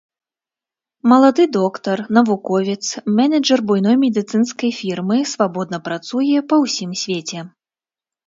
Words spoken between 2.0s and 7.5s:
навуковец, менеджар буйной медыцынскай фірмы свабодна працуе па ўсім свеце.